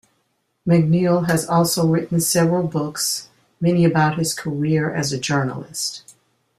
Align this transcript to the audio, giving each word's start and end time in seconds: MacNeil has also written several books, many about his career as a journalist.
MacNeil 0.67 1.27
has 1.27 1.45
also 1.47 1.87
written 1.87 2.19
several 2.19 2.67
books, 2.67 3.29
many 3.59 3.85
about 3.85 4.17
his 4.17 4.33
career 4.33 4.91
as 4.91 5.13
a 5.13 5.19
journalist. 5.19 6.15